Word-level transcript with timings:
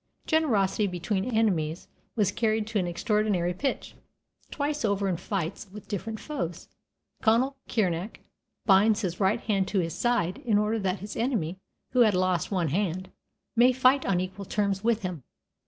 Generosity 0.25 0.87
between 0.87 1.25
enemies 1.25 1.87
was 2.15 2.31
carried 2.31 2.65
to 2.65 2.79
an 2.79 2.87
extraordinary 2.87 3.53
pitch. 3.53 3.93
Twice 4.49 4.83
over 4.83 5.07
in 5.07 5.15
fights 5.15 5.67
with 5.71 5.87
different 5.87 6.19
foes, 6.19 6.69
Conall 7.21 7.53
Cernach 7.69 8.15
binds 8.65 9.01
his 9.01 9.19
right 9.19 9.41
hand 9.41 9.67
to 9.67 9.77
his 9.77 9.93
side 9.93 10.39
in 10.39 10.57
order 10.57 10.79
that 10.79 11.01
his 11.01 11.15
enemy, 11.15 11.59
who 11.91 11.99
had 11.99 12.15
lost 12.15 12.49
one 12.49 12.69
hand, 12.69 13.11
may 13.55 13.71
fight 13.71 14.03
on 14.03 14.19
equal 14.19 14.45
terms 14.45 14.83
with 14.83 15.03
him. 15.03 15.21